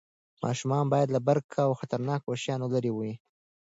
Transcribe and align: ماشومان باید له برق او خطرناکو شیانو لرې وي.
ماشومان 0.43 0.85
باید 0.93 1.09
له 1.15 1.19
برق 1.27 1.47
او 1.65 1.71
خطرناکو 1.79 2.39
شیانو 2.41 2.67
لرې 2.73 2.91
وي. 2.97 3.13